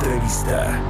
[0.00, 0.80] Entrevista.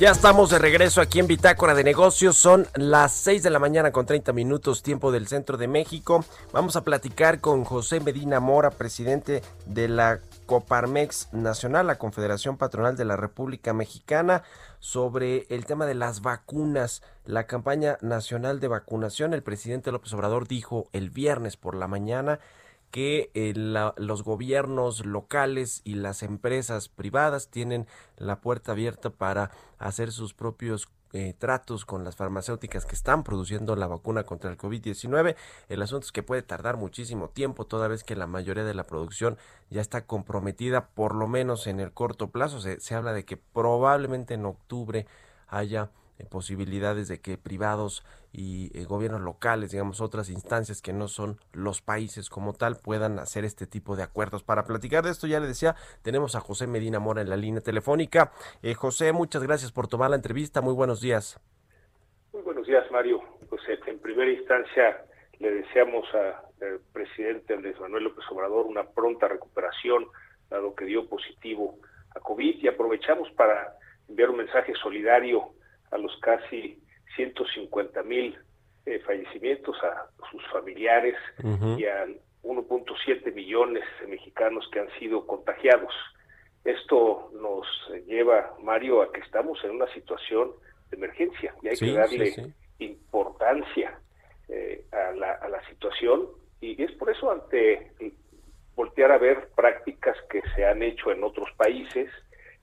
[0.00, 2.36] Ya estamos de regreso aquí en Bitácora de Negocios.
[2.36, 6.24] Son las 6 de la mañana con 30 minutos tiempo del centro de México.
[6.52, 10.18] Vamos a platicar con José Medina Mora, presidente de la
[10.50, 14.42] Coparmex Nacional, la Confederación Patronal de la República Mexicana,
[14.80, 19.32] sobre el tema de las vacunas, la campaña nacional de vacunación.
[19.32, 22.40] El presidente López Obrador dijo el viernes por la mañana
[22.90, 30.10] que eh, los gobiernos locales y las empresas privadas tienen la puerta abierta para hacer
[30.10, 35.36] sus propios eh, tratos con las farmacéuticas que están produciendo la vacuna contra el COVID-19.
[35.68, 38.84] El asunto es que puede tardar muchísimo tiempo, toda vez que la mayoría de la
[38.84, 39.36] producción
[39.70, 42.60] ya está comprometida, por lo menos en el corto plazo.
[42.60, 45.06] Se, se habla de que probablemente en octubre
[45.48, 45.90] haya
[46.24, 51.82] posibilidades de que privados y eh, gobiernos locales, digamos otras instancias que no son los
[51.82, 54.42] países como tal, puedan hacer este tipo de acuerdos.
[54.42, 57.60] Para platicar de esto, ya le decía, tenemos a José Medina Mora en la línea
[57.60, 58.32] telefónica.
[58.62, 60.60] Eh, José, muchas gracias por tomar la entrevista.
[60.60, 61.40] Muy buenos días.
[62.32, 63.20] Muy buenos días, Mario.
[63.48, 65.04] Pues en primera instancia
[65.38, 70.06] le deseamos al presidente Andrés Manuel López Obrador una pronta recuperación,
[70.48, 71.78] dado que dio positivo
[72.14, 73.76] a COVID, y aprovechamos para
[74.08, 75.54] enviar un mensaje solidario
[75.90, 76.78] a los casi
[77.16, 78.36] 150 mil
[78.86, 81.16] eh, fallecimientos, a sus familiares
[81.76, 82.06] y a
[82.42, 85.92] 1.7 millones de mexicanos que han sido contagiados.
[86.64, 87.66] Esto nos
[88.06, 90.52] lleva, Mario, a que estamos en una situación
[90.90, 93.98] de emergencia y hay que darle importancia
[94.48, 96.28] eh, a, la, a la situación.
[96.60, 97.92] Y es por eso ante
[98.74, 102.10] voltear a ver prácticas que se han hecho en otros países,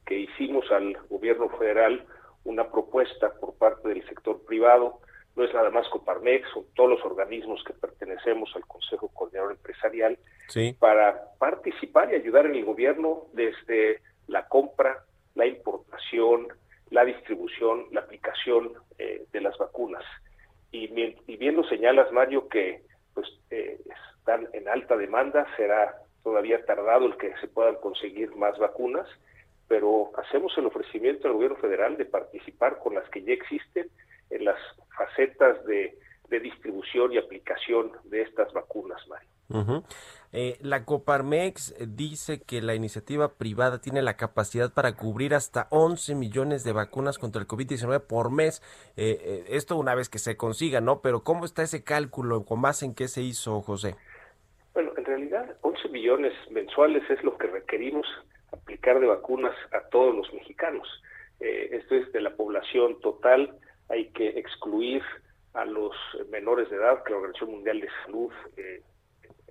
[0.05, 2.05] que hicimos al gobierno federal
[2.47, 4.99] una propuesta por parte del sector privado,
[5.35, 10.17] no es nada más Coparmex, son todos los organismos que pertenecemos al Consejo Coordinador Empresarial,
[10.79, 15.03] para participar y ayudar en el gobierno desde la compra,
[15.35, 16.47] la importación,
[16.89, 20.03] la distribución, la aplicación eh, de las vacunas.
[20.71, 22.81] Y, bien lo señalas, Mario, que
[23.13, 23.79] pues eh,
[24.17, 29.07] están en alta demanda, será todavía tardado el que se puedan conseguir más vacunas,
[29.67, 33.89] pero hacemos el ofrecimiento al gobierno federal de participar con las que ya existen
[34.29, 34.59] en las
[34.97, 35.97] facetas de,
[36.29, 39.83] distribución y aplicación de estas vacunas, Mario.
[40.33, 46.15] Eh, la Coparmex dice que la iniciativa privada tiene la capacidad para cubrir hasta 11
[46.15, 48.61] millones de vacunas contra el COVID-19 por mes.
[48.97, 51.01] Eh, eh, esto una vez que se consiga, ¿no?
[51.01, 52.43] Pero ¿cómo está ese cálculo?
[52.43, 53.95] ¿Con más en qué se hizo, José?
[54.73, 58.05] Bueno, en realidad 11 millones mensuales es lo que requerimos
[58.61, 60.87] aplicar de vacunas a todos los mexicanos.
[61.39, 63.57] Eh, esto es de la población total,
[63.89, 65.03] hay que excluir
[65.53, 65.93] a los
[66.29, 68.81] menores de edad, que la Organización Mundial de Salud eh,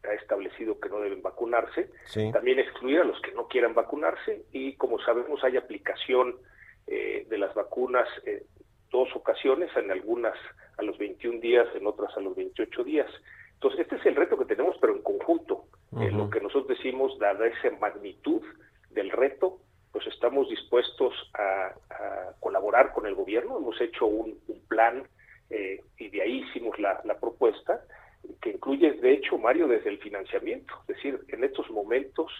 [0.04, 1.90] ha establecido que no deben vacunarse,
[2.32, 6.36] también excluir a los que no quieran vacunarse y como sabemos hay aplicación
[6.86, 8.42] eh, de las vacunas en
[8.90, 10.36] dos ocasiones, en algunas
[10.78, 13.10] a los 21 días, en otras a los 28 días.
[13.54, 15.64] Entonces, este es el reto que tenemos, pero en conjunto.
[15.92, 18.42] lo que nosotros decimos, dada esa magnitud,
[18.96, 19.60] del reto,
[19.92, 21.72] pues estamos dispuestos a,
[22.40, 23.58] colaborar con el gobierno.
[23.58, 25.06] Hemos hecho un, plan
[25.50, 27.80] eh, y de ahí hicimos la, propuesta,
[28.42, 30.74] que incluye, de hecho, Mario, desde el financiamiento.
[30.88, 32.32] Es decir, en estos momentos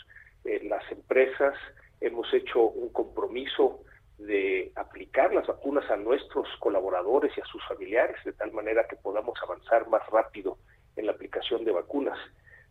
[0.45, 1.55] eh, las empresas
[2.01, 3.81] hemos hecho un compromiso
[4.19, 8.97] de aplicar las vacunas a nuestros colaboradores y a sus familiares, de tal manera que
[8.97, 10.59] podamos avanzar más rápido
[10.97, 12.19] en la aplicación de vacunas.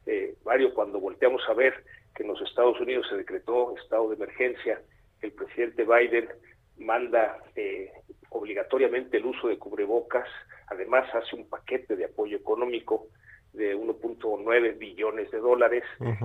[0.06, 1.84] Eh, Mario, cuando volteamos a ver
[2.16, 4.82] que en los Estados Unidos se decretó estado de emergencia,
[5.22, 6.30] el presidente Biden
[6.78, 7.92] manda eh,
[8.30, 10.28] obligatoriamente el uso de cubrebocas,
[10.68, 13.08] además hace un paquete de apoyo económico
[13.54, 15.84] de 1.9 billones de dólares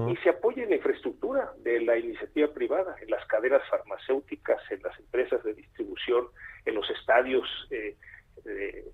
[0.09, 4.83] y se apoya en la infraestructura de la iniciativa privada, en las cadenas farmacéuticas, en
[4.83, 6.27] las empresas de distribución,
[6.65, 7.97] en los estadios eh,
[8.45, 8.85] de,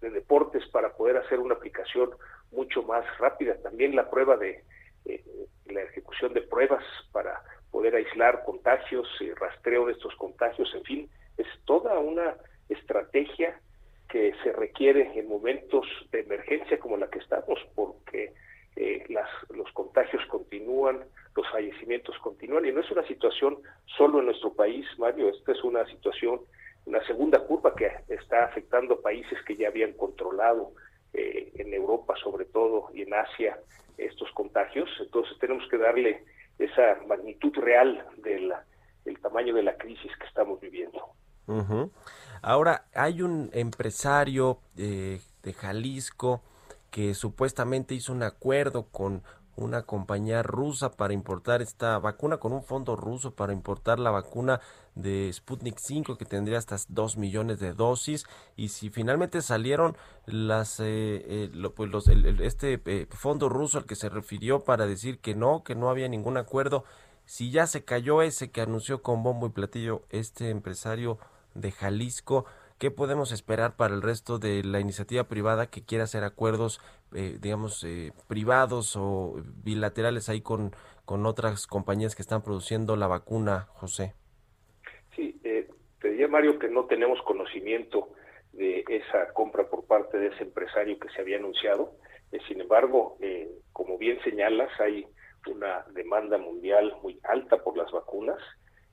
[0.00, 2.10] de, deportes para poder hacer una aplicación
[2.50, 3.54] mucho más rápida.
[3.62, 4.64] También la prueba de,
[5.04, 5.22] eh,
[5.66, 7.42] la ejecución de pruebas para
[8.88, 12.34] contagios, rastreo de estos contagios, en fin, es toda una
[12.68, 13.60] estrategia
[14.08, 18.32] que se requiere en momentos de emergencia como la que estamos, porque
[18.76, 21.04] eh, las, los contagios continúan,
[21.36, 23.58] los fallecimientos continúan, y no es una situación
[23.96, 26.40] solo en nuestro país, Mario, esta es una situación,
[26.86, 30.72] una segunda curva que está afectando países que ya habían controlado
[31.12, 33.58] eh, en Europa sobre todo y en Asia
[33.98, 36.24] estos contagios, entonces tenemos que darle
[36.58, 38.04] esa magnitud real
[39.08, 41.00] del tamaño de la crisis que estamos viviendo.
[42.42, 46.42] Ahora, hay un empresario eh, de Jalisco
[46.90, 49.22] que supuestamente hizo un acuerdo con
[49.56, 54.60] una compañía rusa para importar esta vacuna, con un fondo ruso para importar la vacuna
[54.94, 58.26] de Sputnik 5 que tendría hasta 2 millones de dosis
[58.56, 59.96] y si finalmente salieron
[60.26, 62.78] las eh, eh, pues los, este
[63.10, 66.84] fondo ruso al que se refirió para decir que no, que no había ningún acuerdo,
[67.28, 71.18] si ya se cayó ese que anunció con bombo y platillo este empresario
[71.54, 72.46] de Jalisco.
[72.78, 76.80] ¿Qué podemos esperar para el resto de la iniciativa privada que quiera hacer acuerdos,
[77.14, 80.72] eh, digamos, eh, privados o bilaterales ahí con,
[81.04, 84.14] con otras compañías que están produciendo la vacuna, José?
[85.14, 85.68] Sí, eh,
[86.00, 88.08] te diría, Mario, que no tenemos conocimiento
[88.54, 91.92] de esa compra por parte de ese empresario que se había anunciado.
[92.48, 93.18] sin embargo,
[93.74, 95.06] como bien señalas, hay
[95.46, 98.38] una demanda mundial muy alta por las vacunas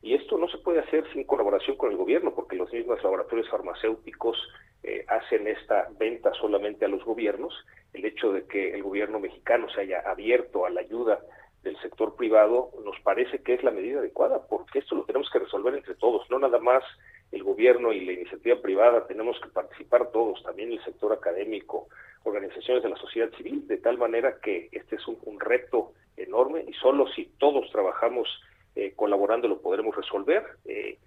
[0.05, 3.49] y esto no se puede hacer sin colaboración con el gobierno, porque los mismos laboratorios
[3.49, 4.37] farmacéuticos
[4.83, 7.53] eh, hacen esta venta solamente a los gobiernos.
[7.91, 11.19] El hecho de que el gobierno mexicano se haya abierto a la ayuda
[11.63, 15.39] del sector privado nos parece que es la medida adecuada, porque esto lo tenemos que
[15.39, 16.83] resolver entre todos, no nada más
[17.31, 21.87] el gobierno y la iniciativa privada, tenemos que participar todos, también el sector académico,
[22.23, 26.73] organizaciones de la sociedad civil, de tal manera que este es un, reto enorme y
[26.73, 28.27] solo si todos trabajamos
[28.75, 30.43] eh, colaborando lo podremos resolver.
[30.65, 30.97] Eh,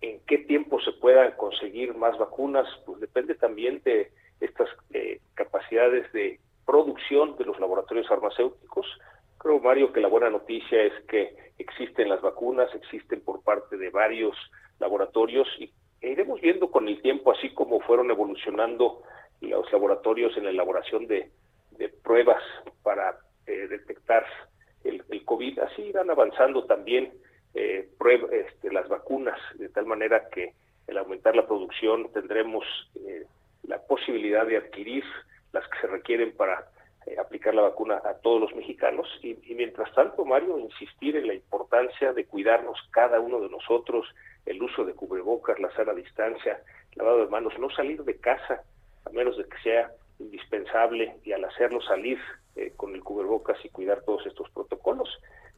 [0.00, 6.10] en qué tiempo se puedan conseguir más vacunas, pues depende también de estas eh, capacidades
[6.12, 8.86] de producción de los laboratorios farmacéuticos.
[9.38, 13.90] Creo, Mario, que la buena noticia es que existen las vacunas, existen por parte de
[13.90, 14.36] varios
[14.78, 15.70] laboratorios y
[16.00, 19.02] iremos viendo con el tiempo, así como fueron evolucionando
[19.40, 21.30] los laboratorios en la elaboración de,
[22.02, 22.42] pruebas
[22.82, 23.16] para
[23.46, 24.24] detectar
[24.84, 27.12] el, COVID, así irán avanzando también
[27.54, 27.88] eh,
[28.32, 30.54] este, las vacunas, de tal manera que
[30.88, 32.64] al aumentar la producción tendremos
[32.94, 33.24] eh,
[33.64, 35.04] la posibilidad de adquirir
[35.52, 36.66] las que se requieren para
[37.06, 39.06] eh, aplicar la vacuna a todos los mexicanos.
[39.22, 44.06] Y, mientras tanto, Mario, insistir en la importancia de cuidarnos cada uno de nosotros,
[44.48, 46.62] el uso de cubrebocas, la sana distancia,
[46.94, 48.62] lavado de manos, no salir de casa
[49.04, 52.18] a menos de que sea indispensable y al hacerlo salir
[52.56, 55.08] eh, con el cubrebocas y cuidar todos estos protocolos.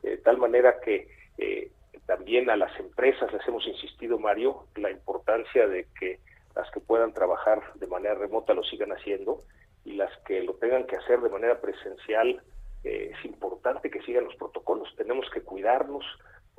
[0.02, 1.08] De tal manera que
[1.38, 1.70] eh,
[2.06, 6.18] también a las empresas les hemos insistido, Mario, la importancia de que
[6.54, 9.44] las que puedan trabajar de manera remota lo sigan haciendo
[9.84, 12.42] y las que lo tengan que hacer de manera presencial,
[12.84, 14.92] eh, es importante que sigan los protocolos.
[14.96, 16.04] Tenemos que cuidarnos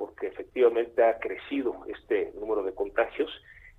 [0.02, 3.30] porque efectivamente ha crecido este número de contagios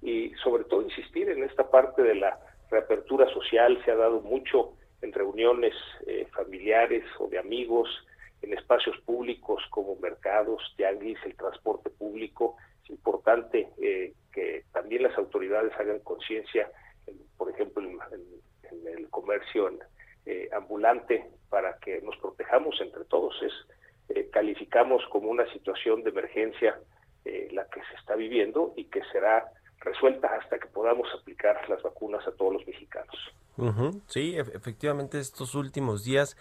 [0.02, 2.40] y sobre todo insistir en esta parte de la
[2.72, 4.72] reapertura social, se ha dado mucho
[5.02, 5.74] en reuniones
[6.08, 7.90] eh, familiares o de amigos,
[8.42, 12.56] en espacios públicos como mercados, tianguis, el transporte público.
[12.86, 16.72] Es importante eh, que también las autoridades hagan conciencia,
[17.36, 19.70] por ejemplo, en, el comercio
[20.26, 23.36] eh, ambulante, para que nos protejamos entre todos.
[23.44, 23.52] Es
[24.32, 26.80] calificamos como una situación de emergencia
[27.54, 32.26] la que se está viviendo y que será resuelta hasta que podamos aplicar las vacunas
[32.28, 33.16] a todos los mexicanos.
[34.08, 36.38] Sí, efectivamente estos últimos días,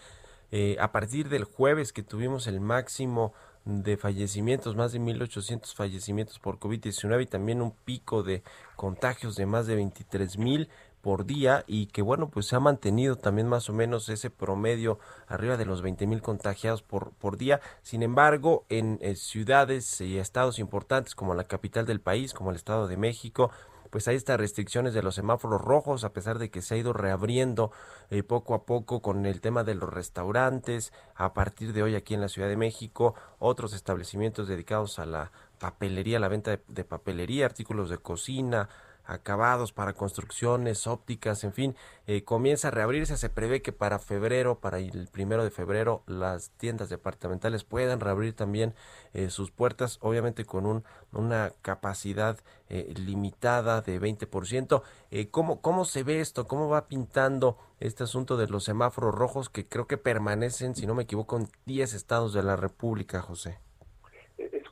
[0.51, 6.39] eh, a partir del jueves que tuvimos el máximo de fallecimientos, más de 1.800 fallecimientos
[6.39, 8.43] por COVID-19 y también un pico de
[8.77, 10.69] contagios de más de 23 mil
[11.03, 14.99] por día y que bueno pues se ha mantenido también más o menos ese promedio
[15.27, 17.61] arriba de los 20 mil contagiados por, por día.
[17.83, 22.87] Sin embargo en, ciudades y estados importantes como la capital del país como el estado
[22.87, 23.51] de México
[23.91, 26.95] pues hay estas restricciones de los semáforos rojos, a pesar de que se ha ido
[26.95, 27.73] reabriendo
[28.09, 32.15] eh, poco a poco con el tema de los restaurantes, a partir de hoy aquí
[32.15, 37.45] en la Ciudad de México, otros establecimientos dedicados a la papelería, la venta de papelería,
[37.45, 38.71] artículos de cocina,
[39.05, 43.17] acabados para construcciones, ópticas, en fin, eh, comienza a reabrirse.
[43.17, 48.35] Se prevé que para febrero, para el primero de febrero, las tiendas departamentales puedan reabrir
[48.35, 48.75] también
[49.15, 54.83] eh, sus puertas, obviamente con un, una capacidad eh, limitada de 20%.
[55.11, 56.47] Eh, ¿cómo, ¿Cómo se ve esto?
[56.47, 60.95] ¿Cómo va pintando este asunto de los semáforos rojos que creo que permanecen, si no
[60.95, 63.59] me equivoco, en 10 estados de la República, José?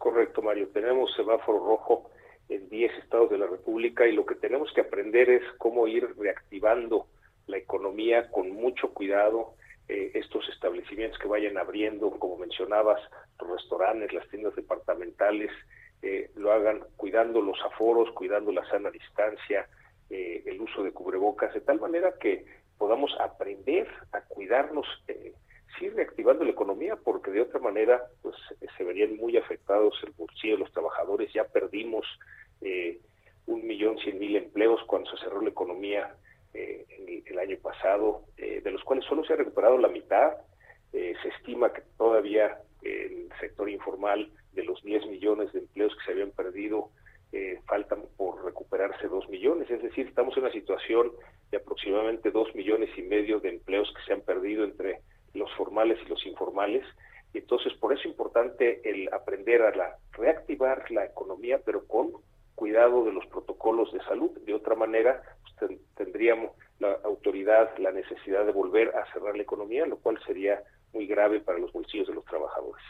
[0.01, 0.69] correcto, Mario.
[0.73, 2.11] Tenemos semáforo rojo
[2.49, 6.09] en 10 estados de la República y lo que tenemos que aprender es cómo ir
[6.17, 7.07] reactivando
[7.47, 9.55] la economía con mucho cuidado,
[9.89, 13.01] eh, estos establecimientos que vayan abriendo, como mencionabas,
[13.41, 15.51] los restaurantes, las tiendas departamentales,
[16.03, 19.69] eh, lo hagan cuidando los aforos, cuidando la sana distancia,
[20.09, 22.45] eh, el uso de cubrebocas, de tal manera que
[22.79, 25.35] podamos aprender a cuidarnos, eh,
[25.79, 28.35] sí reactivando la economía, porque de otra manera pues
[28.77, 31.33] se verían muy afectados el bolsillo de los trabajadores.
[31.33, 32.07] Ya perdimos
[33.47, 36.15] un millón cien mil empleos cuando se cerró la economía
[36.53, 40.33] el, el, año pasado, de los cuales solo se ha recuperado la mitad.
[40.93, 46.13] se estima que todavía el sector informal de los 10 millones de empleos que se
[46.13, 46.91] habían perdido,
[47.33, 49.71] eh, faltan por recuperarse 2 millones.
[49.71, 51.13] Es decir, estamos en una situación
[51.51, 55.01] de aproximadamente 2 millones y medio de empleos que se han perdido entre
[55.35, 56.85] los formales y los informales.
[57.33, 62.11] Y entonces, por eso es importante el aprender a la, reactivar la economía, pero con
[62.61, 64.31] cuidado de los protocolos de salud.
[64.45, 65.23] De otra manera,
[65.59, 70.63] pues, tendríamos la autoridad la necesidad de volver a cerrar la economía, lo cual sería
[70.93, 72.85] muy grave para los bolsillos de los trabajadores.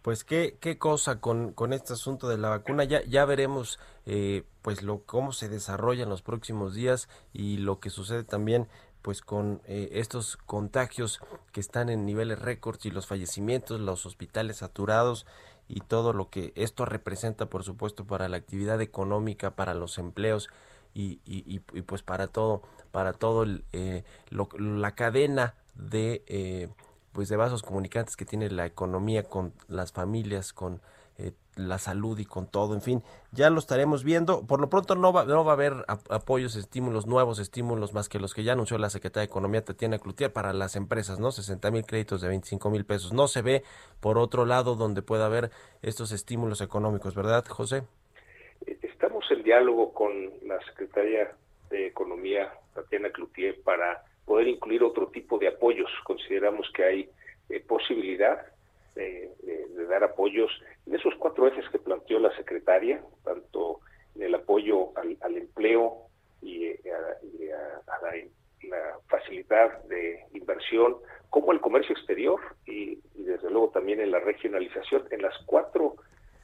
[0.00, 2.84] Pues qué, qué cosa con, con este asunto de la vacuna.
[2.84, 7.80] Ya, ya veremos eh, pues lo cómo se desarrolla en los próximos días y lo
[7.80, 8.66] que sucede también
[9.02, 11.20] pues con eh, estos contagios
[11.52, 15.26] que están en niveles récords y los fallecimientos, los hospitales saturados
[15.68, 20.48] y todo lo que esto representa por supuesto para la actividad económica, para los empleos
[20.94, 26.68] y, y, pues para todo, para todo el, eh, la cadena de eh,
[27.12, 30.80] pues de vasos comunicantes que tiene la economía con las familias, con
[31.18, 34.46] eh, la salud y con todo, en fin, ya lo estaremos viendo.
[34.46, 35.72] Por lo pronto no va, no va a haber
[36.10, 39.98] apoyos, estímulos, nuevos estímulos más que los que ya anunció la Secretaría de Economía, Tatiana
[39.98, 41.32] Cloutier, para las empresas, ¿no?
[41.32, 43.14] 60 mil créditos de 25 mil pesos.
[43.14, 43.62] No se ve
[44.00, 47.84] por otro lado donde pueda haber estos estímulos económicos, ¿verdad, José?
[48.82, 50.12] Estamos en diálogo con
[50.46, 51.32] la Secretaría
[51.70, 55.90] de Economía, Tatiana Cloutier, para poder incluir otro tipo de apoyos.
[56.04, 57.10] Consideramos que hay
[57.48, 58.38] eh, posibilidad
[58.96, 59.30] de,
[59.88, 60.50] dar apoyos
[60.86, 63.80] en esos cuatro ejes que planteó la secretaria, tanto
[64.16, 66.08] en el apoyo al, empleo
[66.42, 66.80] y, eh,
[67.86, 70.96] a, la, facilidad de inversión,
[71.30, 75.06] como el comercio exterior y, desde luego también en la regionalización.
[75.10, 75.96] En las cuatro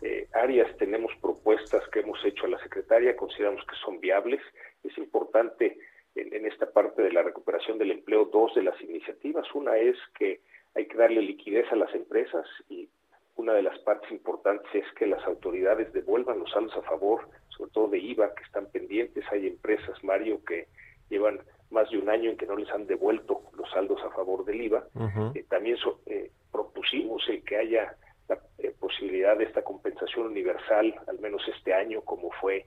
[0.03, 4.41] eh, áreas tenemos propuestas que hemos hecho a la secretaria, consideramos que son viables.
[4.85, 5.79] Es importante
[6.15, 9.47] en, esta parte de la recuperación del empleo dos de las iniciativas.
[9.55, 10.41] Una es que
[10.75, 12.89] hay que darle liquidez a las empresas y
[13.37, 17.71] una de las partes importantes es que las autoridades devuelvan los saldos a favor, sobre
[17.73, 19.25] todo de IVA, que están pendientes.
[19.31, 20.69] Hay empresas, Mario, que
[21.09, 24.45] llevan más de un año en que no les han devuelto los saldos a favor
[24.45, 24.87] del IVA.
[25.35, 25.77] Eh, también
[26.07, 27.97] eh, propusimos el que haya
[28.29, 32.67] la eh, posibilidad de esta compensación universal, al menos este año, como fue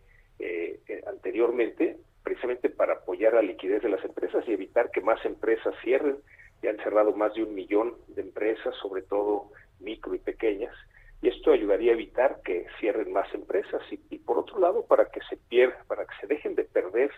[1.08, 6.18] anteriormente, precisamente para apoyar la liquidez de las empresas y evitar que más empresas cierren.
[6.66, 10.74] Ya han cerrado más de un millón de empresas, sobre todo micro y pequeñas,
[11.22, 15.20] y esto ayudaría a evitar que cierren más empresas y, por otro lado para que
[15.30, 17.12] se pierda, para que se dejen de perder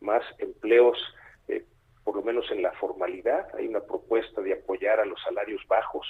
[0.00, 0.96] más empleos,
[1.48, 1.66] eh,
[2.02, 3.46] por lo menos en la formalidad.
[3.54, 6.06] Hay una propuesta de apoyar a los salarios bajos,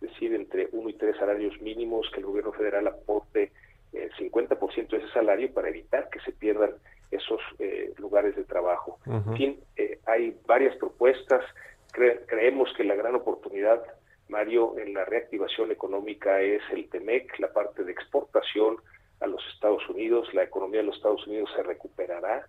[0.00, 3.52] es decir, entre uno y tres salarios mínimos, que el gobierno federal aporte
[3.92, 6.72] el 50% de ese salario para evitar que se pierdan
[7.12, 8.98] esos eh, lugares de trabajo.
[9.06, 11.44] En fin, eh, hay varias propuestas.
[11.92, 13.82] Creemos que la gran oportunidad,
[14.28, 18.76] Mario, en la reactivación económica es el TEMEC, la parte de exportación
[19.20, 20.32] a los Estados Unidos.
[20.32, 22.46] La economía de los Estados Unidos se recuperará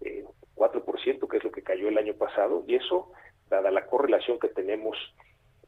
[0.00, 0.24] eh,
[0.54, 3.10] 4%, que es lo que cayó el año pasado, y eso,
[3.48, 4.96] dada la correlación que tenemos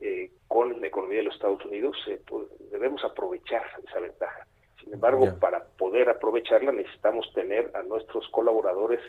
[0.00, 1.96] eh, con la economía de los Estados Unidos,
[2.26, 4.46] pues, debemos aprovechar esa ventaja.
[4.82, 9.00] Sin embargo, para poder aprovecharla necesitamos tener a nuestros colaboradores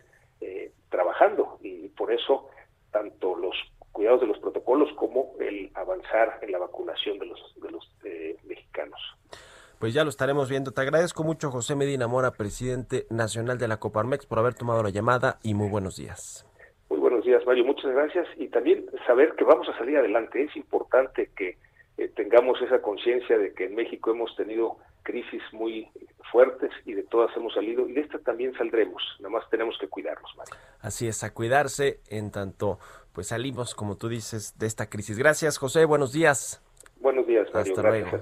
[0.41, 2.49] eh, trabajando y por eso
[2.91, 3.55] tanto los
[3.97, 8.37] cuidados de los protocolos como el avanzar en la vacunación de los, de los eh,
[8.45, 9.01] mexicanos.
[9.79, 10.71] Pues ya lo estaremos viendo.
[10.71, 14.91] Te agradezco mucho, José Medina Mora, presidente nacional de la Coparmex, por haber tomado la
[14.91, 16.45] llamada y muy buenos días.
[16.91, 17.65] Muy buenos días, Mario.
[17.65, 18.27] Muchas gracias.
[18.37, 20.43] Y también saber que vamos a salir adelante.
[20.43, 21.57] Es importante que
[21.97, 25.89] eh, tengamos esa conciencia de que en México hemos tenido crisis muy
[26.31, 29.87] fuertes y de todas hemos salido y de esta también saldremos, nada más tenemos que
[29.87, 30.53] cuidarnos, Mario.
[30.81, 32.79] Así es, a cuidarse en tanto
[33.17, 35.17] pues salimos, como tú dices, de esta crisis.
[35.17, 36.61] Gracias, José, buenos días.
[36.99, 37.73] Buenos días, Mario.
[37.73, 38.21] Hasta Gracias luego.